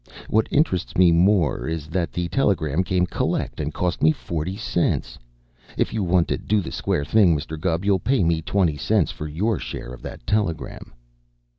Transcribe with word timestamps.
What 0.31 0.47
interests 0.49 0.97
me 0.97 1.11
more 1.11 1.67
is 1.67 1.85
that 1.89 2.11
the 2.11 2.27
telegram 2.29 2.83
came 2.83 3.05
collect 3.05 3.59
and 3.59 3.71
cost 3.71 4.01
me 4.01 4.11
forty 4.11 4.57
cents. 4.57 5.19
If 5.77 5.93
you 5.93 6.03
want 6.03 6.27
to 6.29 6.39
do 6.39 6.59
the 6.59 6.71
square 6.71 7.05
thing, 7.05 7.37
Mr. 7.37 7.55
Gubb, 7.55 7.85
you'll 7.85 7.99
pay 7.99 8.23
me 8.23 8.41
twenty 8.41 8.77
cents 8.77 9.11
for 9.11 9.27
your 9.27 9.59
share 9.59 9.93
of 9.93 10.01
that 10.01 10.25
telegram." 10.25 10.91